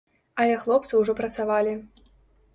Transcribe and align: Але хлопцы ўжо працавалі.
Але 0.45 0.55
хлопцы 0.63 0.93
ўжо 1.03 1.15
працавалі. 1.21 1.77